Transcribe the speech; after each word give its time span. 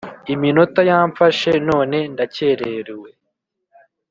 Iminota 0.33 0.79
yamfashe 0.89 1.51
none 1.69 1.97
ndakererewe 2.13 3.09